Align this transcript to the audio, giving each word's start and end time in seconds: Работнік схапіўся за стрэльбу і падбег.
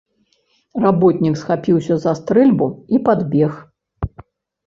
Работнік 0.83 1.35
схапіўся 1.41 1.97
за 2.05 2.13
стрэльбу 2.19 2.67
і 2.97 3.01
падбег. 3.09 3.51